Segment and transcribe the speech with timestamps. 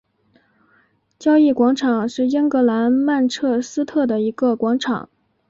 [1.19, 5.07] 交易广场是英格兰曼彻斯特的一个广场。